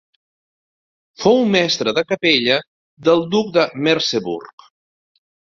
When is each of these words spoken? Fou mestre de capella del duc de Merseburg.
Fou 1.23 1.37
mestre 1.57 1.93
de 1.99 2.03
capella 2.13 2.57
del 3.09 3.23
duc 3.37 3.55
de 3.59 3.69
Merseburg. 3.89 4.69